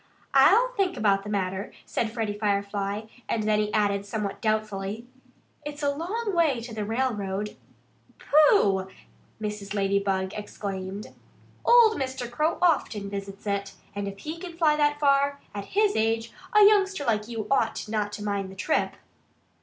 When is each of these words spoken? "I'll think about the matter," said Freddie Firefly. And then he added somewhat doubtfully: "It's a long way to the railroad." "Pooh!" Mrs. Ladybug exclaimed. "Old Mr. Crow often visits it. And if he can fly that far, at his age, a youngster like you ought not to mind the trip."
"I'll 0.33 0.69
think 0.69 0.97
about 0.97 1.21
the 1.21 1.29
matter," 1.29 1.71
said 1.85 2.11
Freddie 2.11 2.35
Firefly. 2.39 3.01
And 3.29 3.43
then 3.43 3.59
he 3.59 3.71
added 3.71 4.03
somewhat 4.03 4.41
doubtfully: 4.41 5.05
"It's 5.63 5.83
a 5.83 5.91
long 5.93 6.31
way 6.35 6.59
to 6.59 6.73
the 6.73 6.83
railroad." 6.83 7.55
"Pooh!" 8.17 8.87
Mrs. 9.39 9.75
Ladybug 9.75 10.33
exclaimed. 10.33 11.13
"Old 11.63 11.99
Mr. 12.01 12.27
Crow 12.31 12.57
often 12.63 13.11
visits 13.11 13.45
it. 13.45 13.73
And 13.95 14.07
if 14.07 14.17
he 14.17 14.39
can 14.39 14.53
fly 14.57 14.75
that 14.75 14.99
far, 14.99 15.39
at 15.53 15.65
his 15.75 15.95
age, 15.95 16.31
a 16.59 16.63
youngster 16.65 17.05
like 17.05 17.27
you 17.27 17.45
ought 17.51 17.87
not 17.87 18.11
to 18.13 18.23
mind 18.23 18.49
the 18.49 18.55
trip." 18.55 18.95